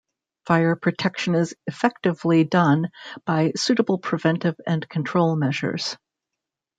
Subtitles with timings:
[0.47, 2.89] Fire protection is effectively done
[3.23, 5.95] by suitable preventive and control measures.